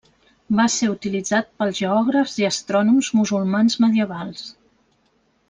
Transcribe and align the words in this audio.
Va 0.59 0.63
ser 0.75 0.87
utilitzat 0.93 1.51
pels 1.61 1.77
geògrafs 1.81 2.33
i 2.45 2.47
astrònoms 2.49 3.11
musulmans 3.21 3.79
medievals. 3.85 4.43